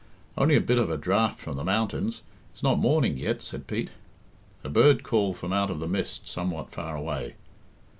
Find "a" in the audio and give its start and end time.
0.55-0.61, 0.89-0.97, 4.63-4.67